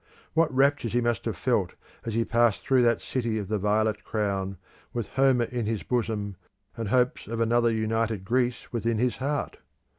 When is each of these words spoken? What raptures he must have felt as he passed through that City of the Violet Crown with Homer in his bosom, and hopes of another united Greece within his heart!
What 0.33 0.51
raptures 0.51 0.93
he 0.93 0.99
must 1.01 1.25
have 1.25 1.37
felt 1.37 1.73
as 2.05 2.15
he 2.15 2.25
passed 2.25 2.61
through 2.61 2.81
that 2.81 3.01
City 3.01 3.37
of 3.37 3.49
the 3.49 3.59
Violet 3.59 4.03
Crown 4.03 4.57
with 4.93 5.09
Homer 5.09 5.43
in 5.45 5.67
his 5.67 5.83
bosom, 5.83 6.37
and 6.75 6.87
hopes 6.89 7.27
of 7.27 7.39
another 7.39 7.71
united 7.71 8.25
Greece 8.25 8.73
within 8.73 8.97
his 8.97 9.17
heart! 9.17 9.57